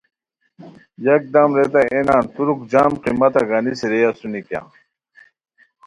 یکدم 1.05 1.49
ریتائے 1.57 1.87
اے 1.93 1.99
نان 2.07 2.23
ترک 2.33 2.59
جم 2.71 2.91
قیمتہ 3.03 3.41
گانیسی 3.49 3.85
رے 3.91 3.99
اسونی 4.09 4.41
کیہ 4.47 4.61